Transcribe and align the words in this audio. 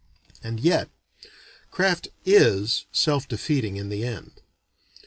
And 0.41 0.59
yet 0.59 0.89
craft 1.69 2.07
is 2.25 2.87
self 2.91 3.27
defeating 3.27 3.77
in 3.77 3.89
the 3.89 4.03
end. 4.03 4.41